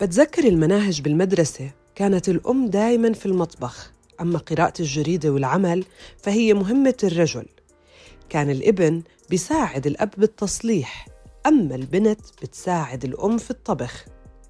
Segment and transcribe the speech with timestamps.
[0.00, 3.92] بتذكر المناهج بالمدرسة؟ كانت الأم دايما في المطبخ.
[4.20, 5.84] أما قراءة الجريدة والعمل
[6.22, 7.46] فهي مهمة الرجل.
[8.28, 11.08] كان الابن بيساعد الأب بالتصليح
[11.46, 14.04] أما البنت بتساعد الأم في الطبخ.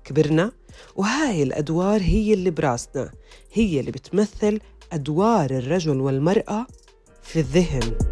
[0.04, 0.52] كبرنا
[0.96, 3.10] وهاي الأدوار هي اللي براسنا
[3.52, 4.60] هي اللي بتمثل
[4.92, 6.66] أدوار الرجل والمرأة
[7.22, 8.09] في الذهن.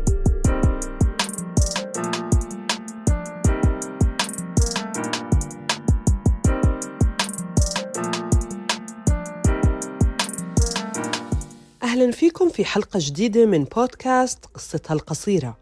[12.08, 15.58] أهلا فيكم في حلقة جديدة من بودكاست قصتها القصيرة.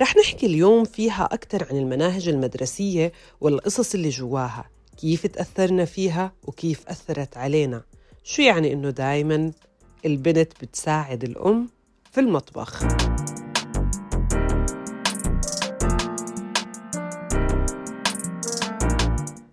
[0.00, 4.70] رح نحكي اليوم فيها أكثر عن المناهج المدرسية والقصص اللي جواها
[5.00, 7.82] كيف تأثرنا فيها وكيف أثرت علينا.
[8.24, 9.52] شو يعني إنه دايما
[10.04, 11.68] البنت بتساعد الأم
[12.12, 12.84] في المطبخ؟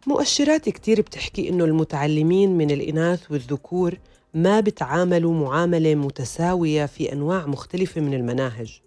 [0.07, 3.97] مؤشرات كتير بتحكي إنه المتعلمين من الإناث والذكور
[4.33, 8.81] ما بتعاملوا معاملة متساوية في أنواع مختلفة من المناهج.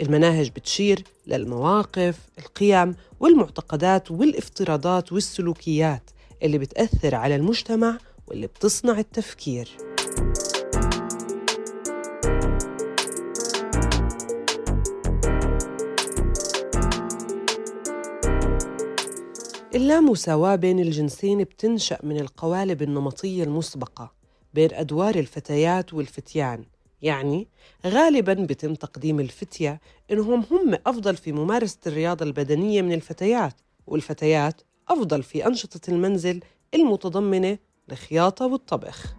[0.00, 6.10] المناهج بتشير للمواقف القيم والمعتقدات والافتراضات والسلوكيات
[6.42, 9.68] اللي بتأثر على المجتمع واللي بتصنع التفكير.
[19.74, 24.23] اللامساواة بين الجنسين بتنشأ من القوالب النمطية المسبقة.
[24.54, 26.64] بين أدوار الفتيات والفتيان.
[27.02, 27.48] يعني
[27.86, 29.80] غالبا بتم تقديم الفتية
[30.10, 33.54] إنهم هم أفضل في ممارسة الرياضة البدنية من الفتيات
[33.86, 36.40] والفتيات أفضل في أنشطة المنزل
[36.74, 37.58] المتضمنة
[37.92, 39.14] الخياطة والطبخ.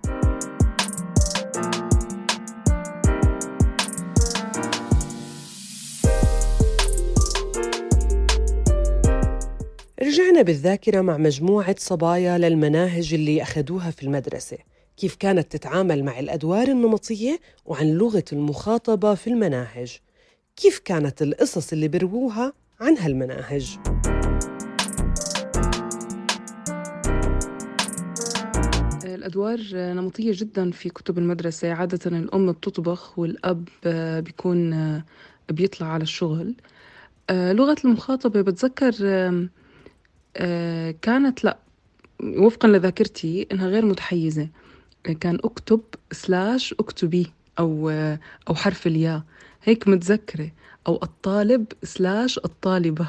[10.01, 14.57] رجعنا بالذاكرة مع مجموعة صبايا للمناهج اللي أخذوها في المدرسة.
[14.97, 19.97] كيف كانت تتعامل مع الأدوار النمطية وعن لغة المخاطبة في المناهج.
[20.55, 23.77] كيف كانت القصص اللي برووها عن هالمناهج.
[29.05, 31.71] الأدوار نمطية جدا في كتب المدرسة.
[31.73, 33.67] عادة الأم بتطبخ والأب
[34.23, 35.01] بيكون
[35.49, 36.55] بيطلع على الشغل.
[37.31, 38.91] لغة المخاطبة بتذكر
[41.01, 41.57] كانت لا
[42.23, 44.47] وفقا لذاكرتي إنها غير متحيزة.
[45.13, 47.89] كان أكتب سلاش اكتبي أو
[48.49, 49.21] أو حرف الياء.
[49.63, 50.51] هيك متذكرة.
[50.87, 53.07] أو الطالب سلاش الطالبة.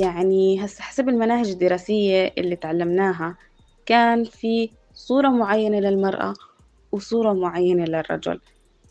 [0.00, 3.36] يعني هسه حسب المناهج الدراسية اللي تعلمناها
[3.86, 6.34] كان في صورة معينة للمرأة
[6.92, 8.40] وصورة معينة للرجل.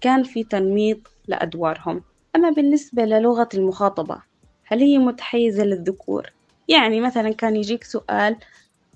[0.02, 2.03] كان في تنميط لأدوارهم.
[2.36, 4.28] أما بالنسبة للغة المخاطبة
[4.72, 6.31] هل هي متحيزة للذكور؟
[6.68, 8.35] يعني مثلا كان يجيك سؤال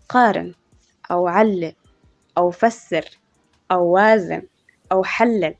[0.09, 0.53] قارن
[1.11, 1.73] أو علل
[2.37, 3.05] أو فسر
[3.71, 4.41] أو وازن
[4.91, 5.55] أو حلل.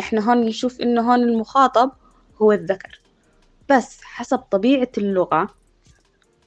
[0.00, 1.90] إحنا هون نشوف إنه هون المخاطب
[2.42, 3.00] هو الذكر.
[3.70, 5.48] بس حسب طبيعة اللغة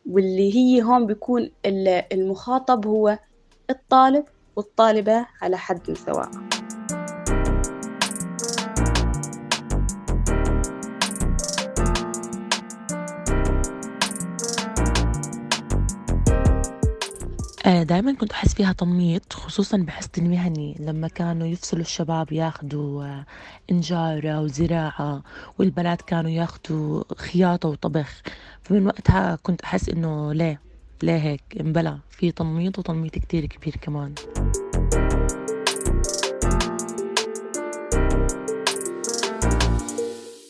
[0.09, 1.51] واللي هي هون بيكون
[2.11, 3.19] المخاطب هو
[3.69, 4.25] الطالب
[4.55, 6.54] والطالبة على حد سواء.
[17.65, 23.25] آه، دايما كنت أحس فيها تنميط خصوصا بحس المهني لما كانوا يفصلوا الشباب ياخدوا آه،
[23.71, 25.23] إنجارة وزراعة
[25.59, 28.21] والبنات كانوا ياخدوا خياطة وطبخ
[28.63, 30.59] فمن وقتها كنت أحس إنه ليه
[31.03, 31.97] ليه هيك؟ انبلى.
[32.09, 34.13] في تنميط وتنميط كتير كبير كمان.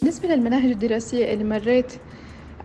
[0.01, 1.93] بالنسبة للمناهج الدراسية اللي مريت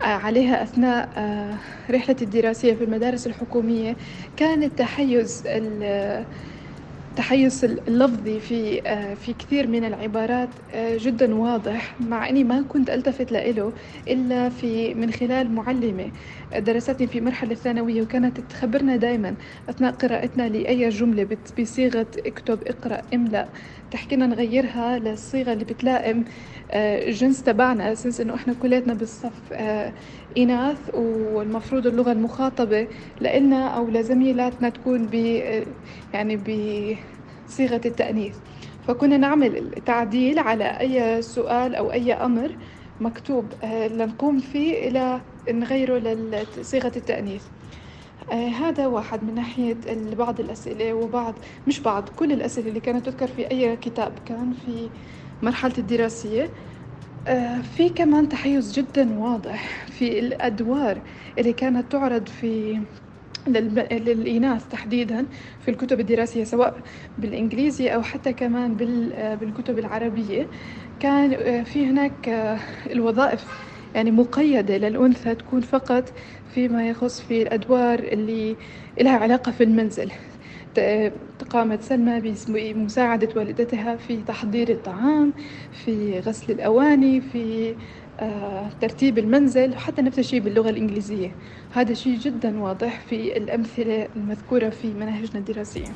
[0.02, 1.58] عليها أثناء آه،
[1.90, 3.96] رحلتي الدراسية في المدارس الحكومية.
[4.36, 5.42] كان التحيز
[7.10, 12.90] التحيز اللفظي في آه، في كثير من العبارات آه، جدا واضح مع إني ما كنت
[12.90, 13.72] ألتفت له
[14.08, 16.12] إلا في من خلال معلمة
[16.56, 19.36] درستني في مرحلة الثانوية وكانت تخبرنا دائما
[19.68, 21.28] أثناء قراءتنا لأي جملة
[21.60, 23.52] بصيغة اكتب اقرأ املأ.
[23.90, 26.24] تحكينا نغيرها للصيغة اللي بتلائم
[26.74, 29.52] الجنس تبعنا أساس إنه إحنا كلياتنا بالصف
[30.36, 32.88] إناث والمفروض اللغة المخاطبة
[33.20, 35.14] لنا أو لزميلاتنا تكون ب
[36.12, 36.36] يعني
[37.46, 38.38] بصيغه التأنيث.
[38.80, 42.56] فكنا نعمل تعديل على أي سؤال أو أي أمر
[43.00, 47.48] مكتوب آه، لنقوم فيه إلى نغيره لصيغه التأنيث.
[48.32, 49.80] آه هذا واحد من ناحية
[50.14, 54.92] بعض الأسئلة وبعض مش بعض كل الأسئلة اللي كانت تذكر في أي كتاب كان في
[55.42, 56.54] مرحلة الدراسية.
[57.62, 61.02] في كمان تحيز جدا واضح في الأدوار
[61.38, 62.80] اللي كانت تعرض في
[63.48, 65.28] للإناث تحديدا
[65.60, 66.82] في الكتب الدراسية سواء
[67.18, 68.76] بالإنجليزي أو حتى كمان
[69.14, 70.50] آه، بالكتب العربية.
[71.00, 72.28] كان آه، في هناك
[72.90, 73.46] الوظائف
[73.94, 76.12] يعني مقيدة للأنثى تكون فقط
[76.46, 78.58] فيما يخص في الأدوار اللي
[79.00, 80.12] لها علاقة في المنزل.
[81.50, 85.32] قامت سلمى بمساعدة والدتها في تحضير الطعام
[85.84, 87.74] في غسل الأواني في
[88.20, 91.34] آه، ترتيب المنزل وحتى نفس الشيء باللغة الإنجليزية.
[91.72, 95.92] هذا شيء جدا واضح في الأمثلة المذكورة في مناهجنا الدراسية.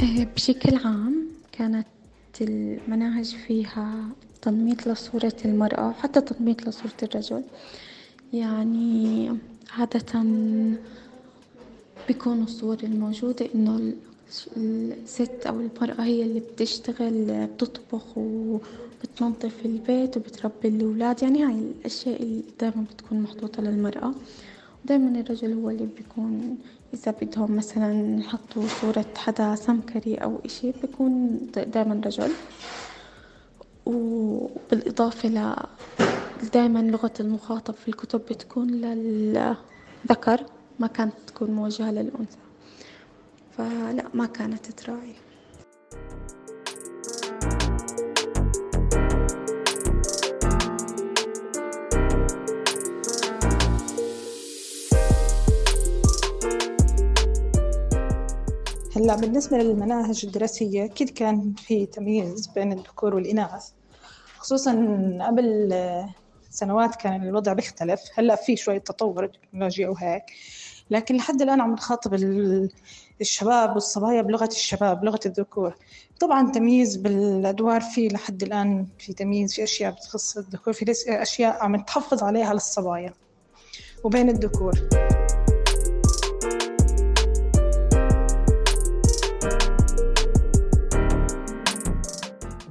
[0.00, 1.86] آه، بشكل عام كانت
[2.40, 3.94] المناهج فيها
[4.42, 7.42] تنميط لصورة المرأة وحتى تنميط لصورة الرجل.
[8.32, 9.32] يعني
[9.78, 10.22] عادة
[12.08, 13.92] بيكون الصور الموجودة إنه
[14.56, 21.22] الست أو المرأة هي اللي بتشتغل بتطبخ وبتنظف البيت وبتربي الأولاد.
[21.22, 24.14] يعني هاي الأشياء اللي دايما بتكون محطوطة للمرأة.
[24.84, 26.58] ودايما الرجل هو اللي بيكون
[26.94, 32.30] إذا بدهم مثلا يحطوا صورة حدا سمكري أو إشي بيكون دايما رجل.
[33.86, 35.54] وبالإضافة ل
[36.44, 40.44] دايما لغة المخاطب في الكتب بتكون للذكر
[40.78, 42.38] ما كانت تكون موجهة للأنثى.
[43.50, 45.14] فلا ما كانت تراعي.
[58.96, 63.70] هلأ بالنسبة للمناهج الدراسية أكيد كان في تمييز بين الذكور والإناث
[64.38, 64.72] خصوصا
[65.20, 65.68] قبل
[66.58, 68.00] سنوات كان الوضع بيختلف.
[68.14, 70.22] هلأ في شوية تطور تكنولوجيا وهيك.
[70.90, 72.14] لكن لحد الآن عم نخاطب
[73.20, 75.74] الشباب والصبايا بلغة الشباب لغة الذكور.
[76.20, 81.76] طبعا تمييز بالأدوار في لحد الآن في تمييز في أشياء بتخص الذكور في أشياء عم
[81.76, 83.14] تحفظ عليها للصبايا
[84.04, 85.07] وبين الذكور.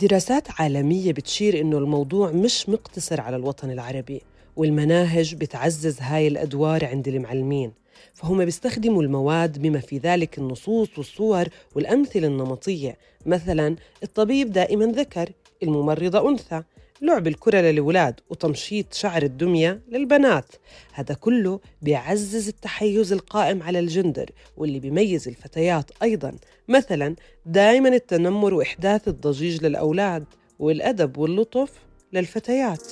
[0.01, 4.21] دراسات عالمية بتشير إنه الموضوع مش مقتصر على الوطن العربي
[4.55, 7.71] والمناهج بتعزز هاي الأدوار عند المعلمين
[8.13, 15.29] فهم بيستخدموا المواد بما في ذلك النصوص والصور والأمثلة النمطية مثلا الطبيب دائما ذكر
[15.63, 16.63] الممرضة أنثى
[17.01, 20.55] لعب الكرة للولاد وتمشيط شعر الدمية للبنات.
[20.94, 26.31] هذا كله بيعزز التحيز القائم على الجندر واللي بيميز الفتيات أيضا.
[26.67, 27.15] مثلا
[27.45, 30.25] دائما التنمر وإحداث الضجيج للأولاد
[30.59, 31.71] والأدب واللطف
[32.13, 32.88] للفتيات.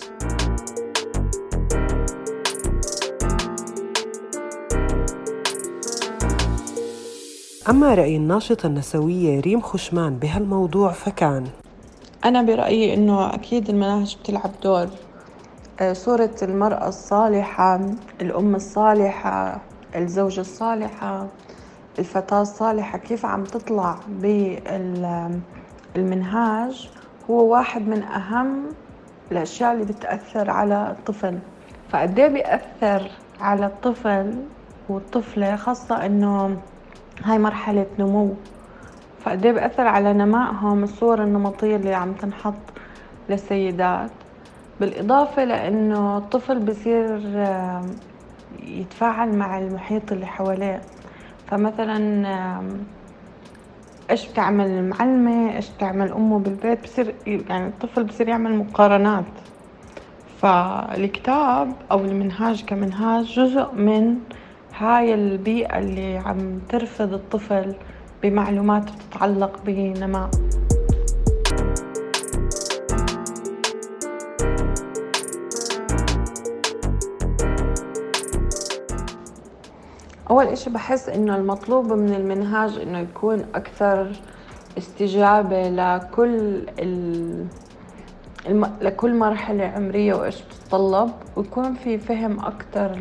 [7.69, 11.47] أما رأي الناشطة النسوية ريم خشمان بهالموضوع فكان
[12.25, 14.87] أنا برأيي إنه أكيد المناهج بتلعب دور.
[15.79, 17.79] آه، صورة المرأة الصالحة
[18.21, 19.61] الأم الصالحة
[19.95, 21.27] الزوجة الصالحة
[21.99, 23.97] الفتاة الصالحة كيف عم تطلع
[25.95, 26.89] بالمنهاج
[27.29, 28.65] هو واحد من أهم
[29.31, 31.39] الأشياء اللي بتأثر على الطفل.
[31.89, 34.33] فقديه بيأثر على الطفل
[34.89, 36.57] والطفلة خاصة إنه
[37.23, 38.35] هاي مرحلة نمو؟
[39.25, 42.53] فقديه بأثر على نمائهم الصور النمطية اللي عم تنحط
[43.29, 44.11] للسيدات.
[44.79, 47.19] بالإضافة لأنه الطفل بصير
[48.63, 50.81] يتفاعل مع المحيط اللي حواليه.
[51.47, 52.25] فمثلا
[54.09, 59.25] إيش بتعمل المعلمة؟ إيش بتعمل أمه بالبيت؟ بصير يعني الطفل بصير يعمل مقارنات.
[60.41, 64.15] فالكتاب أو المنهاج كمنهاج جزء من
[64.77, 67.75] هاي البيئة اللي عم ترفض الطفل
[68.29, 70.29] بمعلومات تتعلق بنماء
[80.29, 84.11] أول إشي بحس إنه المطلوب من المنهاج إنه يكون أكثر
[84.77, 87.45] استجابة لكل ال...
[88.47, 88.71] الم...
[88.81, 92.97] لكل مرحلة عمرية وإيش بتتطلب ويكون في فهم أكثر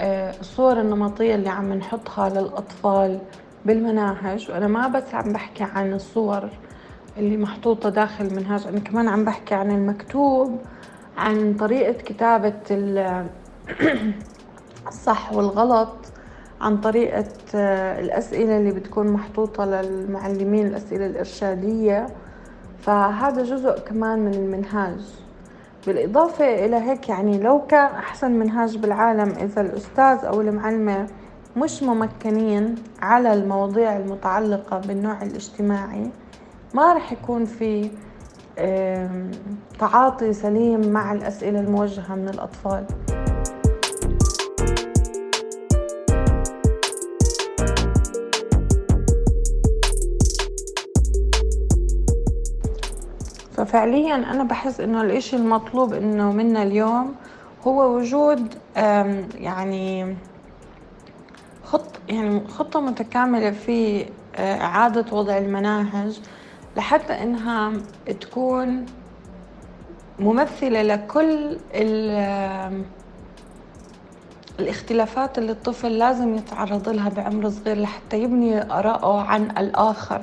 [0.00, 3.18] آه، الصور النمطية اللي عم نحطها للأطفال.
[3.64, 6.48] بالمناهج وأنا ما بس عم بحكي عن الصور
[7.18, 10.58] اللي محطوطة داخل المنهاج أنا كمان عم بحكي عن المكتوب
[11.16, 12.54] عن طريقة كتابة
[14.88, 15.96] الصح والغلط
[16.60, 22.06] عن طريقة آه، الأسئلة اللي بتكون محطوطة للمعلمين الأسئلة الإرشادية.
[22.80, 25.00] فهذا جزء كمان من المنهاج.
[25.86, 31.06] بالإضافة إلى هيك يعني لو كان أحسن منهاج بالعالم إذا الأستاذ أو المعلمة
[31.56, 36.10] مش ممكنين على المواضيع المتعلقة بالنوع الاجتماعي.
[36.74, 37.90] ما رح يكون في
[39.78, 42.86] تعاطي سليم مع الأسئلة الموجهة من الأطفال.
[53.52, 57.14] ففعليا أنا بحس إنه الإشي المطلوب إنه منا اليوم
[57.66, 58.54] هو وجود
[59.34, 60.16] يعني
[61.74, 66.20] خط يعني خطة متكاملة في آه، إعادة وضع المناهج
[66.76, 67.72] لحتى إنها
[68.20, 68.86] تكون
[70.18, 71.58] ممثلة لكل
[74.60, 80.22] الاختلافات اللي الطفل لازم يتعرض لها بعمر صغير لحتى يبني آراءه عن الآخر.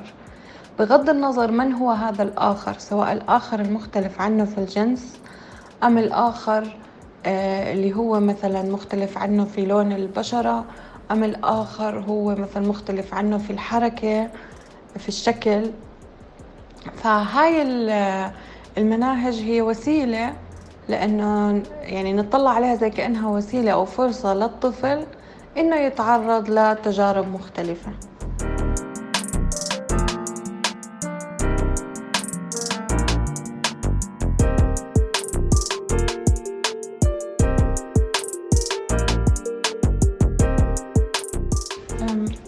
[0.79, 5.19] بغض النظر من هو هذا الآخر سواء الآخر المختلف عنه في الجنس
[5.83, 6.77] أم الآخر
[7.25, 10.65] آه، اللي هو مثلا مختلف عنه في لون البشرة
[11.11, 14.29] أم الآخر هو مثلا مختلف عنه في الحركة
[14.97, 15.71] في الشكل.
[16.95, 17.61] فهاي
[18.77, 20.33] المناهج هي وسيلة
[20.89, 25.05] لأنه يعني نطلع عليها زي كأنها وسيلة أو فرصة للطفل
[25.57, 27.91] إنه يتعرض لتجارب مختلفة.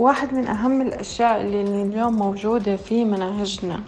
[0.04, 3.80] واحد من أهم الأشياء اللي اليوم موجودة في مناهجنا.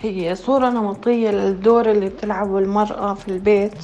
[0.00, 3.78] هي صورة نمطية للدور اللي بتلعبه المرأة في البيت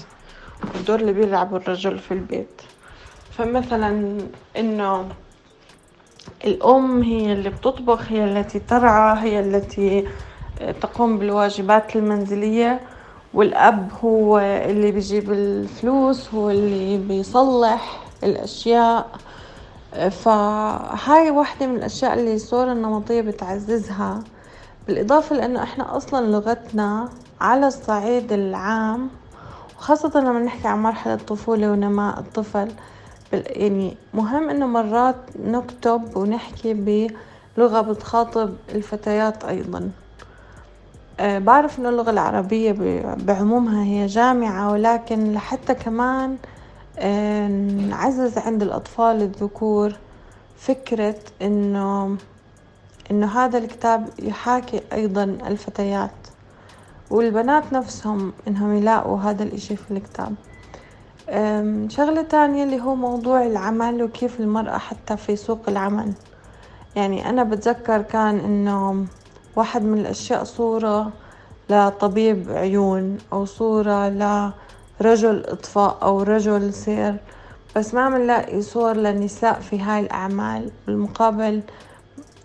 [0.74, 2.62] والدور اللي بيلعبه الرجل في البيت.
[3.30, 4.18] فمثلا
[4.56, 5.08] إنه
[6.44, 10.08] الأم هي اللي بتطبخ هي التي ترعى هي التي
[10.80, 12.80] تقوم بالواجبات المنزلية.
[13.34, 19.10] والأب هو اللي بيجيب الفلوس هو اللي بيصلح الأشياء.
[19.92, 24.20] فهاي واحدة من الأشياء اللي الصورة النمطية بتعززها
[24.86, 27.08] بالإضافة لأنه إحنا أصلا لغتنا
[27.40, 29.08] على الصعيد العام
[29.78, 32.68] وخاصة لما نحكي عن مرحلة الطفولة ونماء الطفل
[33.32, 36.74] يعني مهم إنه مرات نكتب ونحكي
[37.56, 39.90] بلغة بتخاطب الفتيات أيضا.
[41.20, 42.72] أه بعرف إنه اللغة العربية
[43.16, 46.36] بعمومها هي جامعة ولكن لحتى كمان
[47.88, 49.92] نعزز عند الأطفال الذكور
[50.56, 52.16] فكرة إنه
[53.10, 56.10] إنه هذا الكتاب يحاكي أيضا الفتيات
[57.10, 60.34] والبنات نفسهم إنهم يلاقوا هذا الإشي في الكتاب.
[61.90, 66.12] شغلة تانية اللي هو موضوع العمل وكيف المرأة حتى في سوق العمل.
[66.96, 69.06] يعني أنا بتذكر كان إنه
[69.56, 71.12] واحد من الأشياء صورة
[71.70, 74.08] لطبيب عيون أو صورة
[75.02, 77.16] لرجل إطفاء أو رجل سير
[77.76, 80.70] بس ما بنلاقي صور للنساء في هاي الأعمال.
[80.86, 81.62] بالمقابل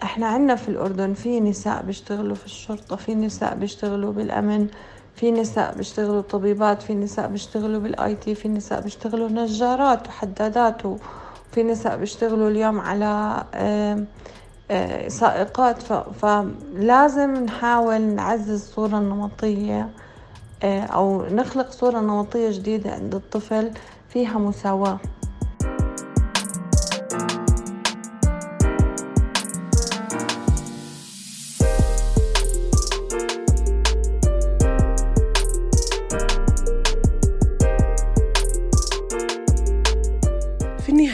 [0.04, 4.68] إحنا عنا في الأردن في نساء بيشتغلوا في الشرطة في نساء بيشتغلوا بالأمن
[5.16, 11.64] في نساء بيشتغلوا طبيبات في نساء بيشتغلوا بال IT في نساء بيشتغلوا نجارات وحدادات وفي
[11.64, 13.44] نساء بيشتغلوا اليوم على
[15.08, 15.84] سائقات.
[16.22, 19.90] فلازم نحاول نعزز الصورة النمطية.
[20.64, 23.72] أو نخلق صورة نمطية جديدة عند الطفل
[24.10, 25.00] فيها مساواة.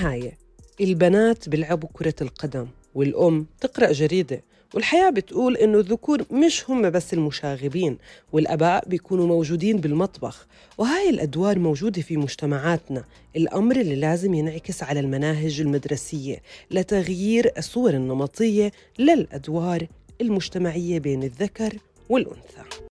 [0.03, 0.37] النهاية
[0.81, 4.41] البنات بيلعبوا كرة القدم والأم تقرأ جريدة
[4.73, 7.97] والحياة بتقول إنه الذكور مش هم بس المشاغبين
[8.33, 10.47] والأباء بيكونوا موجودين بالمطبخ.
[10.77, 13.03] وهاي الأدوار موجودة في مجتمعاتنا.
[13.35, 19.87] الأمر اللي لازم ينعكس على المناهج المدرسية لتغيير الصور النمطية للأدوار
[20.21, 21.73] المجتمعية بين الذكر
[22.09, 22.73] والأنثى.